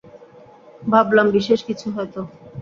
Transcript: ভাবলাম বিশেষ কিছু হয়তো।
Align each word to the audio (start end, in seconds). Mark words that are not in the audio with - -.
ভাবলাম 0.83 1.27
বিশেষ 1.31 1.59
কিছু 1.67 1.87
হয়তো। 1.95 2.19